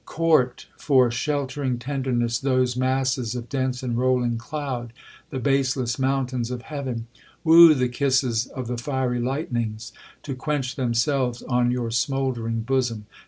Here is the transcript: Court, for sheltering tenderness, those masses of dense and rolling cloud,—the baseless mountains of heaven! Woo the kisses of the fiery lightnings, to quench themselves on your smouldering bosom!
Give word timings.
Court, 0.07 0.65
for 0.79 1.11
sheltering 1.11 1.77
tenderness, 1.77 2.39
those 2.39 2.75
masses 2.75 3.35
of 3.35 3.47
dense 3.49 3.83
and 3.83 3.99
rolling 3.99 4.35
cloud,—the 4.39 5.37
baseless 5.37 5.99
mountains 5.99 6.49
of 6.49 6.63
heaven! 6.63 7.05
Woo 7.43 7.75
the 7.75 7.87
kisses 7.87 8.47
of 8.47 8.65
the 8.65 8.77
fiery 8.79 9.19
lightnings, 9.19 9.91
to 10.23 10.33
quench 10.33 10.75
themselves 10.75 11.43
on 11.43 11.69
your 11.69 11.91
smouldering 11.91 12.61
bosom! 12.61 13.05